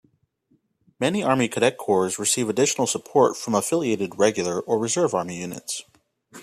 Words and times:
Many 0.99 1.21
Army 1.21 1.47
Cadet 1.47 1.77
corps 1.77 2.17
receive 2.17 2.49
additional 2.49 2.87
support 2.87 3.37
from 3.37 3.53
affiliated 3.53 4.17
Regular 4.17 4.59
or 4.59 4.79
Reserve 4.79 5.13
Army 5.13 5.39
units. 5.39 5.83